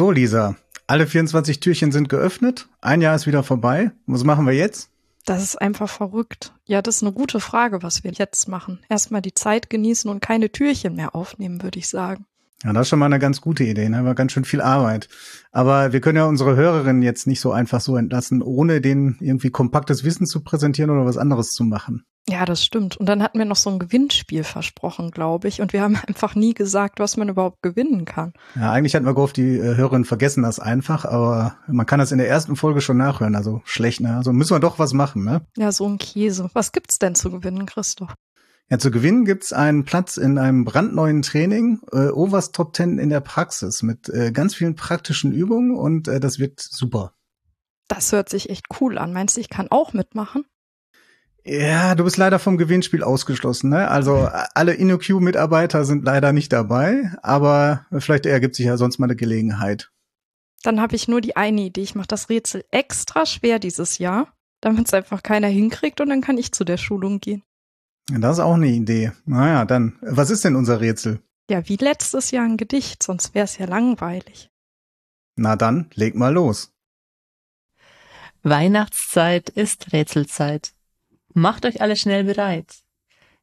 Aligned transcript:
So, 0.00 0.10
Lisa, 0.10 0.56
alle 0.86 1.06
24 1.06 1.60
Türchen 1.60 1.92
sind 1.92 2.08
geöffnet. 2.08 2.68
Ein 2.80 3.02
Jahr 3.02 3.14
ist 3.14 3.26
wieder 3.26 3.42
vorbei. 3.42 3.90
Was 4.06 4.24
machen 4.24 4.46
wir 4.46 4.54
jetzt? 4.54 4.88
Das 5.26 5.42
ist 5.42 5.60
einfach 5.60 5.90
verrückt. 5.90 6.54
Ja, 6.64 6.80
das 6.80 6.96
ist 6.96 7.02
eine 7.02 7.12
gute 7.12 7.38
Frage, 7.38 7.82
was 7.82 8.02
wir 8.02 8.10
jetzt 8.12 8.48
machen. 8.48 8.80
Erstmal 8.88 9.20
die 9.20 9.34
Zeit 9.34 9.68
genießen 9.68 10.10
und 10.10 10.20
keine 10.20 10.50
Türchen 10.50 10.96
mehr 10.96 11.14
aufnehmen, 11.14 11.62
würde 11.62 11.78
ich 11.78 11.88
sagen. 11.88 12.24
Ja, 12.62 12.74
das 12.74 12.82
ist 12.82 12.88
schon 12.90 12.98
mal 12.98 13.06
eine 13.06 13.18
ganz 13.18 13.40
gute 13.40 13.64
Idee, 13.64 13.88
ne? 13.88 14.04
War 14.04 14.14
ganz 14.14 14.32
schön 14.32 14.44
viel 14.44 14.60
Arbeit. 14.60 15.08
Aber 15.50 15.92
wir 15.92 16.00
können 16.00 16.18
ja 16.18 16.26
unsere 16.26 16.56
Hörerinnen 16.56 17.02
jetzt 17.02 17.26
nicht 17.26 17.40
so 17.40 17.52
einfach 17.52 17.80
so 17.80 17.96
entlassen, 17.96 18.42
ohne 18.42 18.82
denen 18.82 19.16
irgendwie 19.20 19.50
kompaktes 19.50 20.04
Wissen 20.04 20.26
zu 20.26 20.42
präsentieren 20.42 20.90
oder 20.90 21.06
was 21.06 21.16
anderes 21.16 21.52
zu 21.52 21.64
machen. 21.64 22.04
Ja, 22.28 22.44
das 22.44 22.62
stimmt. 22.62 22.98
Und 22.98 23.08
dann 23.08 23.22
hatten 23.22 23.38
wir 23.38 23.46
noch 23.46 23.56
so 23.56 23.70
ein 23.70 23.78
Gewinnspiel 23.78 24.44
versprochen, 24.44 25.10
glaube 25.10 25.48
ich. 25.48 25.62
Und 25.62 25.72
wir 25.72 25.80
haben 25.80 25.96
einfach 26.06 26.34
nie 26.34 26.52
gesagt, 26.52 27.00
was 27.00 27.16
man 27.16 27.30
überhaupt 27.30 27.62
gewinnen 27.62 28.04
kann. 28.04 28.34
Ja, 28.54 28.70
eigentlich 28.72 28.94
hatten 28.94 29.06
wir 29.06 29.14
gehofft, 29.14 29.38
die 29.38 29.56
äh, 29.56 29.76
Hörerinnen 29.76 30.04
vergessen 30.04 30.42
das 30.42 30.60
einfach, 30.60 31.06
aber 31.06 31.56
man 31.66 31.86
kann 31.86 31.98
das 31.98 32.12
in 32.12 32.18
der 32.18 32.28
ersten 32.28 32.56
Folge 32.56 32.82
schon 32.82 32.98
nachhören. 32.98 33.36
Also 33.36 33.62
schlecht, 33.64 34.00
ne? 34.00 34.16
Also 34.16 34.32
müssen 34.32 34.54
wir 34.54 34.60
doch 34.60 34.78
was 34.78 34.92
machen, 34.92 35.24
ne? 35.24 35.40
Ja, 35.56 35.72
so 35.72 35.88
ein 35.88 35.96
Käse. 35.96 36.50
Was 36.52 36.72
gibt's 36.72 36.98
denn 36.98 37.14
zu 37.14 37.30
gewinnen, 37.30 37.64
Christoph? 37.64 38.14
Ja, 38.70 38.78
zu 38.78 38.92
gewinnen 38.92 39.24
gibt's 39.24 39.52
einen 39.52 39.84
Platz 39.84 40.16
in 40.16 40.38
einem 40.38 40.64
brandneuen 40.64 41.22
Training, 41.22 41.80
äh, 41.92 42.08
Overs 42.10 42.52
Top 42.52 42.76
10 42.76 42.98
in 42.98 43.10
der 43.10 43.20
Praxis 43.20 43.82
mit 43.82 44.08
äh, 44.08 44.30
ganz 44.30 44.54
vielen 44.54 44.76
praktischen 44.76 45.32
Übungen 45.32 45.76
und 45.76 46.06
äh, 46.06 46.20
das 46.20 46.38
wird 46.38 46.60
super. 46.60 47.12
Das 47.88 48.12
hört 48.12 48.28
sich 48.28 48.48
echt 48.48 48.66
cool 48.80 48.96
an. 48.98 49.12
Meinst 49.12 49.36
du, 49.36 49.40
ich 49.40 49.48
kann 49.48 49.66
auch 49.70 49.92
mitmachen? 49.92 50.44
Ja, 51.44 51.96
du 51.96 52.04
bist 52.04 52.16
leider 52.16 52.38
vom 52.38 52.58
Gewinnspiel 52.58 53.02
ausgeschlossen, 53.02 53.70
ne? 53.70 53.88
Also 53.88 54.28
alle 54.54 54.74
InnoQ-Mitarbeiter 54.74 55.84
sind 55.84 56.04
leider 56.04 56.32
nicht 56.32 56.52
dabei, 56.52 57.10
aber 57.22 57.86
vielleicht 57.98 58.26
ergibt 58.26 58.54
sich 58.54 58.66
ja 58.66 58.76
sonst 58.76 58.98
mal 58.98 59.06
eine 59.06 59.16
Gelegenheit. 59.16 59.90
Dann 60.62 60.80
habe 60.80 60.94
ich 60.94 61.08
nur 61.08 61.20
die 61.20 61.36
eine 61.36 61.62
Idee. 61.62 61.80
Ich 61.80 61.96
mache 61.96 62.06
das 62.06 62.28
Rätsel 62.28 62.64
extra 62.70 63.26
schwer 63.26 63.58
dieses 63.58 63.98
Jahr, 63.98 64.32
damit 64.60 64.86
es 64.86 64.94
einfach 64.94 65.24
keiner 65.24 65.48
hinkriegt 65.48 66.00
und 66.00 66.10
dann 66.10 66.20
kann 66.20 66.38
ich 66.38 66.52
zu 66.52 66.62
der 66.62 66.76
Schulung 66.76 67.18
gehen. 67.18 67.42
Das 68.18 68.38
ist 68.38 68.44
auch 68.44 68.54
eine 68.54 68.66
Idee. 68.66 69.12
Naja, 69.24 69.64
dann, 69.64 69.98
was 70.00 70.30
ist 70.30 70.44
denn 70.44 70.56
unser 70.56 70.80
Rätsel? 70.80 71.22
Ja, 71.48 71.68
wie 71.68 71.76
letztes 71.76 72.30
Jahr 72.30 72.44
ein 72.44 72.56
Gedicht, 72.56 73.02
sonst 73.02 73.34
wäre 73.34 73.44
es 73.44 73.58
ja 73.58 73.66
langweilig. 73.66 74.50
Na 75.36 75.56
dann, 75.56 75.90
leg 75.94 76.14
mal 76.14 76.32
los. 76.32 76.72
Weihnachtszeit 78.42 79.48
ist 79.50 79.92
Rätselzeit. 79.92 80.72
Macht 81.34 81.64
euch 81.66 81.80
alle 81.80 81.96
schnell 81.96 82.24
bereit. 82.24 82.82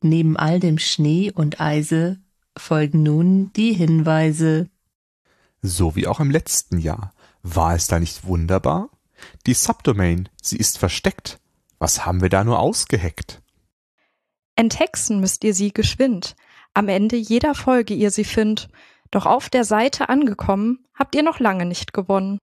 Neben 0.00 0.36
all 0.36 0.60
dem 0.60 0.78
Schnee 0.78 1.30
und 1.30 1.60
Eise 1.60 2.18
folgen 2.56 3.02
nun 3.02 3.52
die 3.52 3.72
Hinweise. 3.72 4.68
So 5.62 5.96
wie 5.96 6.06
auch 6.06 6.20
im 6.20 6.30
letzten 6.30 6.78
Jahr. 6.78 7.12
War 7.42 7.74
es 7.74 7.86
da 7.86 8.00
nicht 8.00 8.24
wunderbar? 8.24 8.90
Die 9.46 9.54
Subdomain, 9.54 10.28
sie 10.40 10.56
ist 10.56 10.78
versteckt. 10.78 11.38
Was 11.78 12.06
haben 12.06 12.20
wir 12.20 12.28
da 12.28 12.44
nur 12.44 12.58
ausgeheckt? 12.58 13.42
Enthexen 14.58 15.20
müsst 15.20 15.44
ihr 15.44 15.54
sie 15.54 15.72
geschwind. 15.72 16.34
Am 16.74 16.88
Ende 16.88 17.14
jeder 17.14 17.54
Folge 17.54 17.94
ihr 17.94 18.10
sie 18.10 18.24
findet. 18.24 18.68
Doch 19.12 19.24
auf 19.24 19.48
der 19.48 19.64
Seite 19.64 20.08
angekommen, 20.08 20.84
habt 20.94 21.14
ihr 21.14 21.22
noch 21.22 21.38
lange 21.38 21.64
nicht 21.64 21.92
gewonnen. 21.92 22.38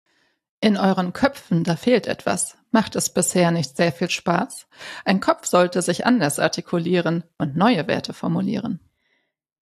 In 0.60 0.76
euren 0.76 1.12
Köpfen, 1.12 1.62
da 1.62 1.76
fehlt 1.76 2.08
etwas. 2.08 2.58
Macht 2.72 2.96
es 2.96 3.10
bisher 3.10 3.52
nicht 3.52 3.76
sehr 3.76 3.92
viel 3.92 4.10
Spaß? 4.10 4.66
Ein 5.04 5.20
Kopf 5.20 5.46
sollte 5.46 5.82
sich 5.82 6.04
anders 6.04 6.40
artikulieren 6.40 7.22
und 7.38 7.56
neue 7.56 7.86
Werte 7.86 8.12
formulieren. 8.12 8.80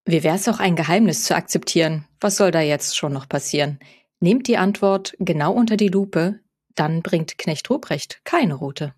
Wie 0.06 0.22
wär's 0.22 0.48
auch 0.48 0.58
ein 0.58 0.74
Geheimnis 0.74 1.24
zu 1.24 1.36
akzeptieren? 1.36 2.06
Was 2.18 2.38
soll 2.38 2.50
da 2.50 2.62
jetzt 2.62 2.96
schon 2.96 3.12
noch 3.12 3.28
passieren? 3.28 3.78
Nehmt 4.20 4.48
die 4.48 4.56
Antwort 4.56 5.14
genau 5.18 5.52
unter 5.52 5.76
die 5.76 5.88
Lupe, 5.88 6.40
dann 6.74 7.02
bringt 7.02 7.36
Knecht 7.36 7.68
Ruprecht 7.68 8.22
keine 8.24 8.54
Route. 8.54 8.94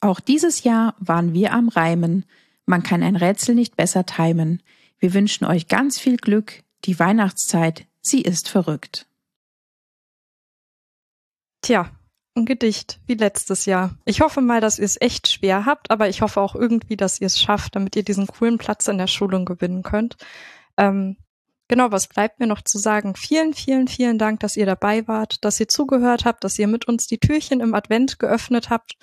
Auch 0.00 0.18
dieses 0.18 0.64
Jahr 0.64 0.96
waren 0.98 1.32
wir 1.32 1.52
am 1.52 1.68
Reimen. 1.68 2.26
Man 2.66 2.82
kann 2.82 3.02
ein 3.02 3.16
Rätsel 3.16 3.54
nicht 3.54 3.76
besser 3.76 4.06
timen. 4.06 4.62
Wir 4.98 5.12
wünschen 5.12 5.44
euch 5.44 5.68
ganz 5.68 5.98
viel 5.98 6.16
Glück. 6.16 6.62
Die 6.84 6.98
Weihnachtszeit, 6.98 7.86
sie 8.00 8.22
ist 8.22 8.48
verrückt. 8.48 9.06
Tja, 11.62 11.90
ein 12.36 12.46
Gedicht 12.46 13.00
wie 13.06 13.14
letztes 13.14 13.64
Jahr. 13.64 13.96
Ich 14.04 14.20
hoffe 14.20 14.40
mal, 14.40 14.60
dass 14.60 14.78
ihr 14.78 14.84
es 14.84 15.00
echt 15.00 15.28
schwer 15.28 15.66
habt, 15.66 15.90
aber 15.90 16.08
ich 16.08 16.20
hoffe 16.20 16.40
auch 16.40 16.54
irgendwie, 16.54 16.96
dass 16.96 17.20
ihr 17.20 17.26
es 17.26 17.40
schafft, 17.40 17.76
damit 17.76 17.96
ihr 17.96 18.02
diesen 18.02 18.26
coolen 18.26 18.58
Platz 18.58 18.88
in 18.88 18.98
der 18.98 19.06
Schulung 19.06 19.44
gewinnen 19.44 19.82
könnt. 19.82 20.16
Ähm, 20.76 21.16
genau, 21.68 21.92
was 21.92 22.08
bleibt 22.08 22.40
mir 22.40 22.46
noch 22.46 22.62
zu 22.62 22.78
sagen? 22.78 23.14
Vielen, 23.14 23.54
vielen, 23.54 23.88
vielen 23.88 24.18
Dank, 24.18 24.40
dass 24.40 24.56
ihr 24.56 24.66
dabei 24.66 25.06
wart, 25.06 25.44
dass 25.44 25.60
ihr 25.60 25.68
zugehört 25.68 26.24
habt, 26.24 26.44
dass 26.44 26.58
ihr 26.58 26.66
mit 26.66 26.86
uns 26.86 27.06
die 27.06 27.18
Türchen 27.18 27.60
im 27.60 27.74
Advent 27.74 28.18
geöffnet 28.18 28.68
habt 28.68 28.96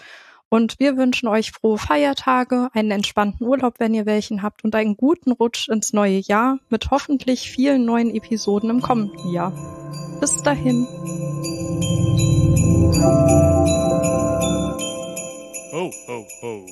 und 0.52 0.80
wir 0.80 0.98
wünschen 0.98 1.30
euch 1.30 1.54
frohe 1.54 1.78
Feiertage, 1.78 2.70
einen 2.74 2.92
entspannten 2.92 3.48
Urlaub, 3.48 3.76
wenn 3.80 3.94
ihr 3.94 4.06
welchen 4.06 4.44
habt, 4.44 4.66
und 4.66 4.76
einen 4.76 4.98
guten 4.98 5.32
Rutsch 5.32 5.70
ins 5.70 5.94
neue 5.94 6.20
Jahr 6.20 6.60
mit 6.70 6.92
hoffentlich 6.92 7.50
vielen 7.50 7.86
neuen 7.86 8.14
Episoden 8.14 8.70
im 8.70 8.82
kommenden 8.82 9.32
Jahr. 9.32 9.54
Bis 10.20 10.44
dahin. 10.44 10.86
Ho, 15.72 15.90
ho, 16.08 16.26
ho. 16.42 16.66